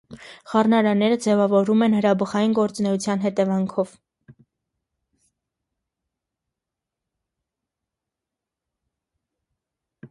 [0.51, 3.93] Խառնարանները ձևավորվում են հրաբխային գործունեության հետևանքով։